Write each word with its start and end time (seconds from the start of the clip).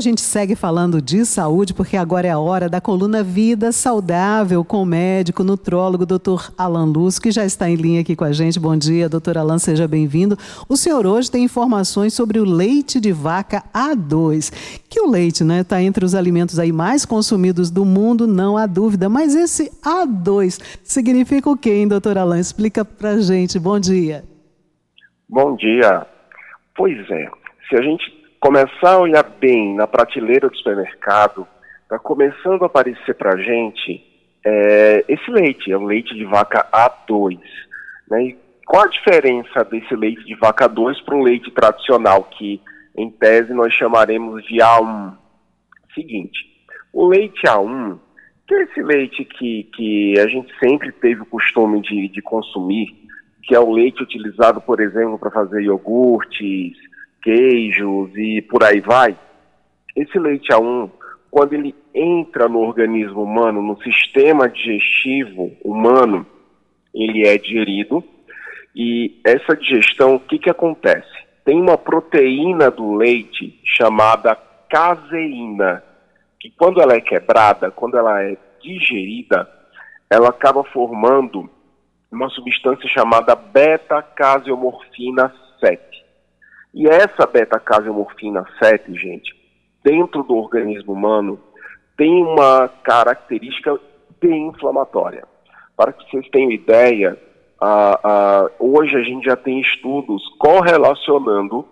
a 0.00 0.02
gente 0.02 0.22
segue 0.22 0.56
falando 0.56 1.02
de 1.02 1.26
saúde, 1.26 1.74
porque 1.74 1.94
agora 1.94 2.26
é 2.26 2.30
a 2.30 2.38
hora 2.38 2.70
da 2.70 2.80
coluna 2.80 3.22
Vida 3.22 3.70
Saudável 3.70 4.64
com 4.64 4.82
o 4.82 4.86
médico 4.86 5.44
nutrólogo 5.44 6.06
Dr. 6.06 6.50
Alan 6.56 6.86
Luz, 6.86 7.18
que 7.18 7.30
já 7.30 7.44
está 7.44 7.68
em 7.68 7.74
linha 7.74 8.00
aqui 8.00 8.16
com 8.16 8.24
a 8.24 8.32
gente. 8.32 8.58
Bom 8.58 8.74
dia, 8.74 9.10
doutor 9.10 9.36
Alan, 9.36 9.58
seja 9.58 9.86
bem-vindo. 9.86 10.38
O 10.70 10.74
senhor 10.74 11.06
hoje 11.06 11.30
tem 11.30 11.44
informações 11.44 12.14
sobre 12.14 12.40
o 12.40 12.44
leite 12.44 12.98
de 12.98 13.12
vaca 13.12 13.62
A2, 13.74 14.80
que 14.88 15.02
o 15.02 15.10
leite 15.10 15.42
está 15.42 15.44
né, 15.44 15.62
tá 15.62 15.82
entre 15.82 16.02
os 16.02 16.14
alimentos 16.14 16.58
aí 16.58 16.72
mais 16.72 17.04
consumidos 17.04 17.70
do 17.70 17.84
mundo, 17.84 18.26
não 18.26 18.56
há 18.56 18.64
dúvida. 18.64 19.06
Mas 19.06 19.34
esse 19.34 19.70
A2 19.84 20.78
significa 20.82 21.50
o 21.50 21.58
quê, 21.58 21.74
hein, 21.74 21.88
doutor 21.88 22.16
Alan? 22.16 22.40
Explica 22.40 22.86
pra 22.86 23.20
gente. 23.20 23.58
Bom 23.58 23.78
dia. 23.78 24.24
Bom 25.28 25.54
dia. 25.56 26.06
Pois 26.74 26.98
é, 27.10 27.28
se 27.68 27.76
a 27.76 27.82
gente 27.82 28.19
começar 28.40 28.94
a 28.94 28.98
olhar 28.98 29.22
bem 29.22 29.74
na 29.76 29.86
prateleira 29.86 30.48
do 30.48 30.56
supermercado, 30.56 31.46
está 31.82 31.98
começando 31.98 32.62
a 32.62 32.66
aparecer 32.66 33.14
para 33.14 33.34
a 33.34 33.36
gente 33.36 34.02
é, 34.44 35.04
esse 35.06 35.30
leite, 35.30 35.70
é 35.70 35.76
o 35.76 35.84
leite 35.84 36.14
de 36.14 36.24
vaca 36.24 36.66
A2. 36.72 37.38
Né? 38.10 38.24
E 38.24 38.38
qual 38.66 38.84
a 38.84 38.88
diferença 38.88 39.62
desse 39.64 39.94
leite 39.94 40.24
de 40.24 40.34
vaca 40.36 40.68
A2 40.68 41.04
para 41.04 41.16
o 41.16 41.22
leite 41.22 41.50
tradicional, 41.50 42.24
que 42.24 42.60
em 42.96 43.10
tese 43.10 43.52
nós 43.52 43.74
chamaremos 43.74 44.42
de 44.46 44.56
A1? 44.56 45.18
Seguinte, 45.94 46.38
o 46.92 47.06
leite 47.08 47.42
A1, 47.42 47.98
que 48.48 48.54
é 48.54 48.62
esse 48.62 48.82
leite 48.82 49.24
que, 49.24 49.64
que 49.74 50.18
a 50.18 50.26
gente 50.26 50.50
sempre 50.58 50.90
teve 50.92 51.20
o 51.20 51.26
costume 51.26 51.82
de, 51.82 52.08
de 52.08 52.22
consumir, 52.22 52.88
que 53.42 53.54
é 53.54 53.60
o 53.60 53.72
leite 53.72 54.02
utilizado, 54.02 54.60
por 54.60 54.80
exemplo, 54.80 55.18
para 55.18 55.30
fazer 55.30 55.62
iogurtes, 55.62 56.76
queijos 57.22 58.10
e 58.16 58.42
por 58.42 58.64
aí 58.64 58.80
vai, 58.80 59.16
esse 59.96 60.18
leite 60.18 60.48
A1, 60.52 60.90
quando 61.30 61.52
ele 61.52 61.74
entra 61.94 62.48
no 62.48 62.60
organismo 62.60 63.22
humano, 63.22 63.62
no 63.62 63.80
sistema 63.82 64.48
digestivo 64.48 65.52
humano, 65.64 66.26
ele 66.94 67.26
é 67.26 67.38
digerido. 67.38 68.02
E 68.74 69.20
essa 69.24 69.56
digestão, 69.56 70.14
o 70.14 70.20
que, 70.20 70.38
que 70.38 70.50
acontece? 70.50 71.08
Tem 71.44 71.60
uma 71.60 71.76
proteína 71.76 72.70
do 72.70 72.94
leite 72.94 73.60
chamada 73.64 74.36
caseína, 74.68 75.82
que 76.38 76.50
quando 76.50 76.80
ela 76.80 76.94
é 76.94 77.00
quebrada, 77.00 77.70
quando 77.70 77.98
ela 77.98 78.22
é 78.22 78.36
digerida, 78.62 79.48
ela 80.08 80.28
acaba 80.28 80.62
formando 80.64 81.50
uma 82.10 82.28
substância 82.30 82.88
chamada 82.88 83.34
beta-caseomorfina 83.34 85.32
7. 85.60 85.99
E 86.72 86.88
essa 86.88 87.26
beta-caseomorfina 87.26 88.46
7, 88.62 88.94
gente, 88.94 89.34
dentro 89.82 90.22
do 90.22 90.36
organismo 90.36 90.92
humano, 90.92 91.40
tem 91.96 92.22
uma 92.22 92.68
característica 92.82 93.78
bem 94.20 94.48
inflamatória. 94.48 95.24
Para 95.76 95.92
que 95.92 96.08
vocês 96.08 96.28
tenham 96.30 96.50
ideia, 96.50 97.18
hoje 98.58 98.96
a 98.96 99.02
gente 99.02 99.24
já 99.24 99.36
tem 99.36 99.60
estudos 99.60 100.22
correlacionando 100.38 101.66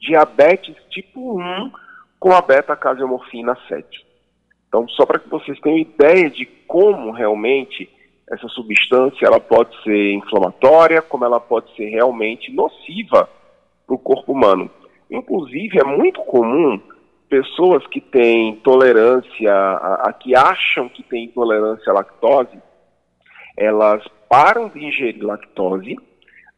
diabetes 0.00 0.76
tipo 0.90 1.40
1 1.40 1.72
com 2.20 2.32
a 2.32 2.40
beta-caseomorfina 2.40 3.56
7. 3.66 4.06
Então, 4.68 4.86
só 4.88 5.06
para 5.06 5.18
que 5.18 5.28
vocês 5.28 5.58
tenham 5.60 5.78
ideia 5.78 6.28
de 6.28 6.44
como 6.66 7.10
realmente 7.10 7.88
essa 8.30 8.46
substância 8.48 9.26
ela 9.26 9.40
pode 9.40 9.74
ser 9.82 10.12
inflamatória, 10.12 11.00
como 11.00 11.24
ela 11.24 11.40
pode 11.40 11.74
ser 11.74 11.88
realmente 11.88 12.52
nociva 12.52 13.28
para 13.88 13.96
o 13.96 13.98
corpo 13.98 14.32
humano. 14.32 14.70
Inclusive, 15.10 15.80
é 15.80 15.84
muito 15.84 16.20
comum 16.24 16.78
pessoas 17.30 17.86
que 17.86 18.00
têm 18.00 18.56
tolerância, 18.56 19.50
a, 19.52 20.08
a, 20.08 20.12
que 20.12 20.36
acham 20.36 20.88
que 20.88 21.02
têm 21.02 21.24
intolerância 21.24 21.90
à 21.90 21.94
lactose, 21.94 22.58
elas 23.56 24.04
param 24.28 24.68
de 24.68 24.84
ingerir 24.84 25.24
lactose, 25.24 25.96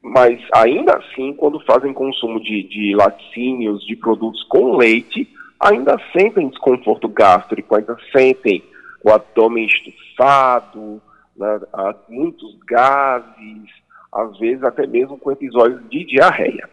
mas 0.02 0.40
ainda 0.54 0.96
assim, 0.96 1.32
quando 1.34 1.64
fazem 1.64 1.92
consumo 1.92 2.40
de, 2.40 2.64
de 2.64 2.94
laticínios, 2.94 3.84
de 3.86 3.96
produtos 3.96 4.42
com 4.44 4.76
leite, 4.76 5.28
ainda 5.58 6.00
sentem 6.12 6.48
desconforto 6.48 7.08
gástrico, 7.08 7.76
ainda 7.76 7.96
sentem 8.12 8.62
o 9.04 9.10
abdômen 9.10 9.66
estufado, 9.66 11.00
né, 11.36 11.60
muitos 12.08 12.58
gases, 12.66 13.68
às 14.12 14.38
vezes 14.38 14.62
até 14.64 14.86
mesmo 14.86 15.18
com 15.18 15.30
episódios 15.30 15.80
de 15.88 16.04
diarreia. 16.04 16.68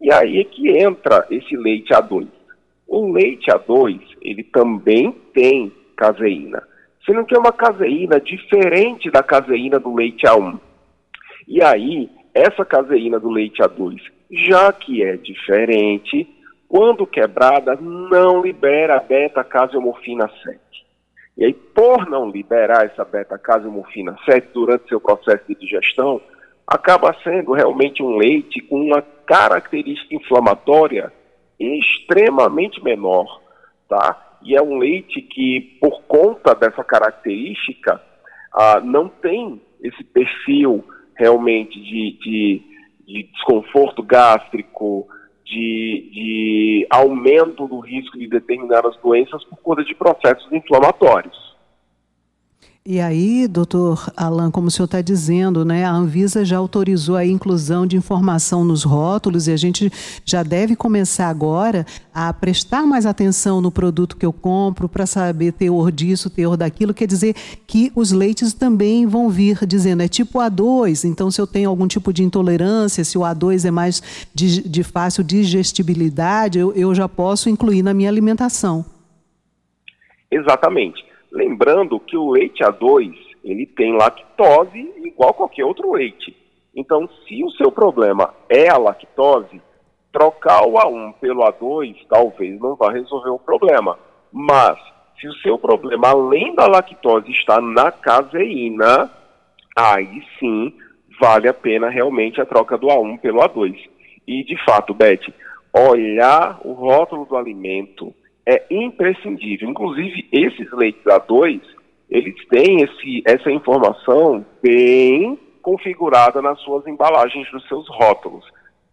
E 0.00 0.12
aí 0.12 0.40
é 0.40 0.44
que 0.44 0.68
entra 0.68 1.26
esse 1.30 1.56
leite 1.56 1.92
A2. 1.92 2.26
O 2.86 3.12
leite 3.12 3.50
A2, 3.50 4.00
ele 4.20 4.44
também 4.44 5.10
tem 5.32 5.72
caseína. 5.96 6.62
Sendo 7.04 7.24
que 7.24 7.34
é 7.34 7.38
uma 7.38 7.52
caseína 7.52 8.20
diferente 8.20 9.10
da 9.10 9.22
caseína 9.22 9.78
do 9.78 9.94
leite 9.94 10.26
A1. 10.26 10.58
E 11.48 11.62
aí, 11.62 12.10
essa 12.34 12.64
caseína 12.64 13.18
do 13.18 13.30
leite 13.30 13.62
A2, 13.62 14.00
já 14.30 14.72
que 14.72 15.02
é 15.02 15.16
diferente, 15.16 16.28
quando 16.68 17.06
quebrada, 17.06 17.76
não 17.76 18.42
libera 18.42 18.98
beta-caseomorfina 18.98 20.28
7. 20.42 20.58
E 21.38 21.44
aí, 21.44 21.52
por 21.52 22.08
não 22.08 22.30
liberar 22.30 22.86
essa 22.86 23.04
beta-caseomorfina 23.04 24.16
7 24.24 24.48
durante 24.52 24.88
seu 24.88 25.00
processo 25.00 25.44
de 25.48 25.54
digestão, 25.54 26.20
acaba 26.66 27.16
sendo 27.22 27.52
realmente 27.52 28.02
um 28.02 28.16
leite 28.16 28.60
com 28.62 28.80
uma 28.80 29.00
característica 29.00 30.14
inflamatória 30.14 31.12
extremamente 31.58 32.82
menor, 32.82 33.40
tá? 33.88 34.38
E 34.42 34.56
é 34.56 34.62
um 34.62 34.78
leite 34.78 35.22
que, 35.22 35.78
por 35.80 36.02
conta 36.02 36.54
dessa 36.54 36.84
característica, 36.84 38.00
ah, 38.52 38.80
não 38.80 39.08
tem 39.08 39.60
esse 39.82 40.02
perfil 40.04 40.84
realmente 41.14 41.80
de, 41.80 42.18
de, 42.18 42.62
de 43.06 43.22
desconforto 43.32 44.02
gástrico, 44.02 45.08
de, 45.44 46.10
de 46.12 46.86
aumento 46.90 47.68
do 47.68 47.78
risco 47.78 48.18
de 48.18 48.26
determinadas 48.28 48.96
doenças 48.96 49.44
por 49.44 49.58
conta 49.58 49.84
de 49.84 49.94
processos 49.94 50.52
inflamatórios. 50.52 51.45
E 52.88 53.00
aí, 53.00 53.48
doutor 53.48 54.12
Alan, 54.16 54.48
como 54.48 54.68
o 54.68 54.70
senhor 54.70 54.84
está 54.84 55.00
dizendo, 55.02 55.64
né, 55.64 55.84
a 55.84 55.90
Anvisa 55.90 56.44
já 56.44 56.56
autorizou 56.56 57.16
a 57.16 57.26
inclusão 57.26 57.84
de 57.84 57.96
informação 57.96 58.64
nos 58.64 58.84
rótulos 58.84 59.48
e 59.48 59.50
a 59.50 59.56
gente 59.56 59.90
já 60.24 60.44
deve 60.44 60.76
começar 60.76 61.28
agora 61.28 61.84
a 62.14 62.32
prestar 62.32 62.86
mais 62.86 63.04
atenção 63.04 63.60
no 63.60 63.72
produto 63.72 64.16
que 64.16 64.24
eu 64.24 64.32
compro 64.32 64.88
para 64.88 65.04
saber 65.04 65.50
teor 65.50 65.90
disso, 65.90 66.30
teor 66.30 66.56
daquilo. 66.56 66.94
Quer 66.94 67.08
dizer 67.08 67.34
que 67.66 67.90
os 67.92 68.12
leites 68.12 68.52
também 68.52 69.04
vão 69.04 69.30
vir 69.30 69.66
dizendo 69.66 70.04
é 70.04 70.06
tipo 70.06 70.38
A2, 70.38 71.08
então 71.10 71.28
se 71.28 71.40
eu 71.40 71.46
tenho 71.48 71.68
algum 71.68 71.88
tipo 71.88 72.12
de 72.12 72.22
intolerância, 72.22 73.02
se 73.02 73.18
o 73.18 73.22
A2 73.22 73.64
é 73.64 73.70
mais 73.72 74.00
de, 74.32 74.62
de 74.62 74.84
fácil 74.84 75.24
digestibilidade, 75.24 76.60
eu, 76.60 76.72
eu 76.72 76.94
já 76.94 77.08
posso 77.08 77.50
incluir 77.50 77.82
na 77.82 77.92
minha 77.92 78.08
alimentação. 78.08 78.86
Exatamente. 80.30 81.05
Lembrando 81.32 82.00
que 82.00 82.16
o 82.16 82.30
leite 82.30 82.62
A2, 82.62 83.14
ele 83.44 83.66
tem 83.66 83.96
lactose 83.96 84.78
igual 85.04 85.34
qualquer 85.34 85.64
outro 85.64 85.92
leite. 85.92 86.36
Então, 86.74 87.08
se 87.26 87.42
o 87.42 87.50
seu 87.52 87.72
problema 87.72 88.34
é 88.48 88.68
a 88.68 88.76
lactose, 88.76 89.60
trocar 90.12 90.66
o 90.66 90.74
A1 90.74 91.14
pelo 91.20 91.42
A2 91.42 91.96
talvez 92.08 92.58
não 92.60 92.74
vá 92.74 92.90
resolver 92.90 93.30
o 93.30 93.38
problema. 93.38 93.98
Mas, 94.32 94.78
se 95.20 95.28
o 95.28 95.34
seu 95.34 95.58
problema, 95.58 96.08
além 96.08 96.54
da 96.54 96.66
lactose, 96.66 97.30
está 97.30 97.60
na 97.60 97.90
caseína, 97.90 99.10
aí 99.74 100.22
sim 100.38 100.72
vale 101.20 101.48
a 101.48 101.54
pena 101.54 101.88
realmente 101.88 102.40
a 102.40 102.46
troca 102.46 102.76
do 102.76 102.88
A1 102.88 103.20
pelo 103.20 103.40
A2. 103.40 103.76
E, 104.26 104.44
de 104.44 104.56
fato, 104.64 104.92
Beth, 104.92 105.32
olhar 105.72 106.60
o 106.64 106.72
rótulo 106.72 107.24
do 107.26 107.36
alimento, 107.36 108.14
é 108.46 108.64
imprescindível. 108.70 109.68
Inclusive, 109.68 110.28
esses 110.32 110.70
leites 110.72 111.02
A2, 111.04 111.60
eles 112.08 112.34
têm 112.48 112.82
esse, 112.82 113.22
essa 113.26 113.50
informação 113.50 114.46
bem 114.62 115.38
configurada 115.60 116.40
nas 116.40 116.60
suas 116.60 116.86
embalagens, 116.86 117.52
nos 117.52 117.66
seus 117.66 117.88
rótulos. 117.88 118.44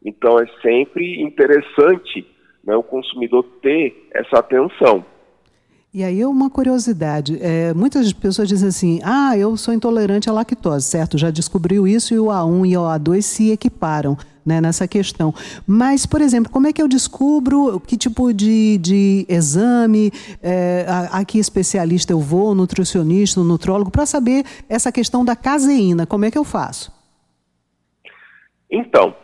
Então, 0.03 0.39
é 0.39 0.47
sempre 0.61 1.21
interessante 1.21 2.25
né, 2.63 2.75
o 2.75 2.83
consumidor 2.83 3.44
ter 3.61 4.09
essa 4.13 4.39
atenção. 4.39 5.05
E 5.94 6.03
aí 6.03 6.25
uma 6.25 6.50
curiosidade, 6.50 7.38
é, 7.39 7.71
muitas 7.71 8.11
pessoas 8.11 8.47
dizem 8.47 8.69
assim, 8.69 9.00
ah, 9.03 9.38
eu 9.38 9.55
sou 9.55 9.71
intolerante 9.71 10.27
à 10.27 10.33
lactose, 10.33 10.88
certo? 10.88 11.19
Já 11.19 11.29
descobriu 11.29 11.88
isso 11.88 12.15
e 12.15 12.19
o 12.19 12.25
A1 12.25 12.71
e 12.71 12.75
o 12.75 12.81
A2 12.81 13.21
se 13.21 13.51
equiparam 13.51 14.17
né, 14.45 14.59
nessa 14.61 14.87
questão. 14.87 15.33
Mas, 15.65 16.05
por 16.05 16.21
exemplo, 16.21 16.51
como 16.51 16.67
é 16.67 16.73
que 16.73 16.81
eu 16.81 16.87
descubro 16.87 17.79
que 17.79 17.97
tipo 17.97 18.33
de, 18.33 18.77
de 18.77 19.25
exame, 19.29 20.11
é, 20.41 20.85
a, 20.87 21.19
a 21.19 21.25
que 21.25 21.39
especialista 21.39 22.11
eu 22.13 22.19
vou, 22.19 22.53
nutricionista, 22.53 23.39
nutrólogo, 23.41 23.91
para 23.91 24.05
saber 24.05 24.43
essa 24.67 24.91
questão 24.91 25.23
da 25.23 25.35
caseína, 25.35 26.05
como 26.05 26.25
é 26.25 26.31
que 26.31 26.37
eu 26.37 26.43
faço? 26.43 26.91
Então, 28.69 29.15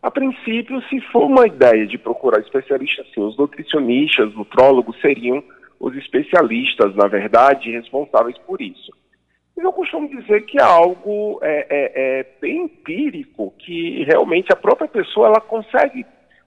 A 0.00 0.10
princípio, 0.10 0.80
se 0.88 1.00
for 1.12 1.24
uma 1.24 1.46
ideia 1.46 1.86
de 1.86 1.98
procurar 1.98 2.40
especialistas, 2.40 3.06
sim, 3.12 3.20
os 3.20 3.36
nutricionistas, 3.36 4.32
nutrólogos 4.34 4.98
seriam 5.00 5.42
os 5.80 5.96
especialistas, 5.96 6.94
na 6.94 7.08
verdade, 7.08 7.70
responsáveis 7.70 8.38
por 8.38 8.60
isso. 8.60 8.92
Eu 9.60 9.72
costumo 9.72 10.08
dizer 10.08 10.42
que 10.42 10.56
é 10.56 10.62
algo 10.62 11.40
é, 11.42 11.66
é, 11.68 12.20
é 12.20 12.26
bem 12.40 12.62
empírico, 12.62 13.52
que 13.58 14.04
realmente 14.04 14.52
a 14.52 14.56
própria 14.56 14.86
pessoa 14.86 15.26
ela 15.26 15.40
consegue 15.40 16.06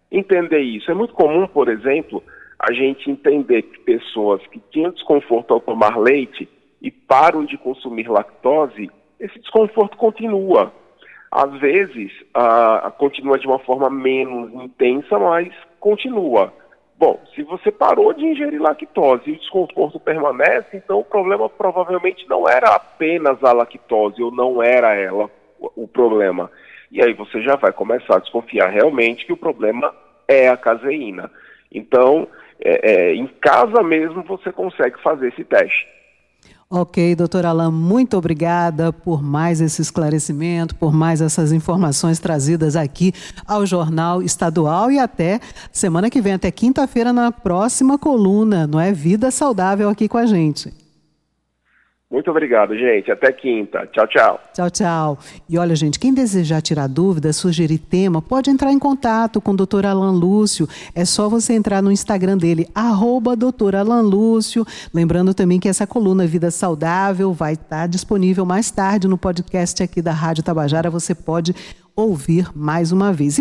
entender 0.10 0.60
isso. 0.60 0.90
É 0.90 0.94
muito 0.94 1.14
comum, 1.14 1.46
por 1.46 1.68
exemplo, 1.68 2.24
a 2.58 2.72
gente 2.72 3.12
entender 3.12 3.64
que 3.64 3.80
pessoas 3.80 4.42
que 4.48 4.62
tinham 4.72 4.92
desconforto 4.92 5.54
ao 5.54 5.60
tomar 5.60 5.98
leite 5.98 6.48
e 6.82 6.90
param 6.90 7.44
de 7.44 7.58
consumir 7.58 8.08
lactose, 8.08 8.90
esse 9.20 9.40
desconforto 9.40 9.98
continua. 9.98 10.72
Às 11.30 11.52
vezes, 11.60 12.12
uh, 12.36 12.92
continua 12.98 13.38
de 13.38 13.46
uma 13.46 13.60
forma 13.60 13.90
menos 13.90 14.54
intensa, 14.54 15.20
mas 15.20 15.54
continua. 15.82 16.54
Bom, 17.02 17.20
se 17.34 17.42
você 17.42 17.72
parou 17.72 18.14
de 18.14 18.24
ingerir 18.24 18.62
lactose 18.62 19.24
e 19.26 19.32
o 19.32 19.40
desconforto 19.40 20.00
permanece, 20.00 20.78
então 20.78 21.00
o 21.00 21.04
problema 21.04 21.50
provavelmente 21.50 22.30
não 22.30 22.48
era 22.48 22.76
apenas 22.76 23.44
a 23.44 23.52
lactose, 23.52 24.22
ou 24.22 24.30
não 24.32 24.62
era 24.62 24.94
ela 24.94 25.28
o, 25.60 25.88
problema. 25.88 26.52
E 26.92 27.02
aí 27.02 27.12
você 27.14 27.42
já 27.42 27.56
vai 27.56 27.74
começar 27.74 28.18
a 28.18 28.20
desconfiar 28.20 28.68
realmente 28.68 29.26
que 29.26 29.34
o 29.34 29.38
problema 29.38 29.92
é 30.28 30.48
a 30.48 30.56
caseína. 30.56 31.32
Então, 31.72 32.28
é, 32.64 32.92
é, 32.92 33.16
em 33.16 33.26
casa 33.26 33.82
mesmo 33.82 34.22
você 34.22 34.52
consegue 34.52 35.02
fazer 35.02 35.30
esse 35.30 35.44
teste. 35.44 35.88
Ok, 36.74 37.18
doutor 37.18 37.46
Alain, 37.46 37.70
muito 37.70 38.16
obrigada 38.16 38.94
por 38.94 39.22
mais 39.22 39.60
esse 39.60 39.82
esclarecimento, 39.82 40.74
por 40.74 40.94
mais 40.94 41.20
essas 41.20 41.52
informações 41.52 42.18
trazidas 42.18 42.78
aqui 42.78 43.12
ao 43.46 43.66
Jornal 43.66 44.24
Estadual 44.24 44.90
e 44.90 44.98
até 44.98 45.42
semana 45.70 46.10
que 46.10 46.22
vem, 46.22 46.32
até 46.32 46.50
quinta-feira, 46.50 47.12
na 47.12 47.30
próxima 47.30 47.98
coluna, 48.00 48.66
não 48.66 48.80
é? 48.80 48.94
Vida 48.94 49.32
Saudável 49.32 49.90
aqui 49.90 50.08
com 50.08 50.18
a 50.18 50.26
gente. 50.26 50.72
Muito 52.12 52.30
obrigado, 52.30 52.78
gente. 52.78 53.10
Até 53.10 53.32
quinta. 53.32 53.88
Tchau, 53.88 54.06
tchau. 54.06 54.40
Tchau, 54.54 54.70
tchau. 54.70 55.20
E 55.48 55.58
olha, 55.58 55.74
gente, 55.78 55.98
quem 55.98 56.14
desejar 56.14 56.62
tirar 56.62 56.88
dúvidas, 56.88 57.38
sugerir 57.38 57.78
tema, 57.78 58.22
pode 58.22 58.50
entrar 58.50 58.70
em 58.74 58.78
contato 58.78 59.40
com 59.40 59.52
o 59.52 59.56
Dr. 59.56 59.86
Alan 59.86 60.12
Lúcio. 60.12 60.68
É 60.94 61.06
só 61.06 61.30
você 61.30 61.54
entrar 61.54 61.82
no 61.82 61.90
Instagram 61.90 62.38
dele, 62.38 62.68
arroba. 62.76 63.32
Alan 63.78 64.02
Lúcio. 64.02 64.66
Lembrando 64.94 65.34
também 65.34 65.58
que 65.58 65.70
essa 65.70 65.88
coluna 65.88 66.28
Vida 66.28 66.52
Saudável 66.52 67.32
vai 67.32 67.54
estar 67.54 67.88
disponível 67.88 68.46
mais 68.46 68.70
tarde 68.70 69.08
no 69.08 69.18
podcast 69.18 69.82
aqui 69.82 70.02
da 70.02 70.12
Rádio 70.12 70.44
Tabajara. 70.44 70.90
Você 70.90 71.16
pode 71.16 71.56
ouvir 71.96 72.50
mais 72.56 72.92
uma 72.92 73.14
vez. 73.14 73.30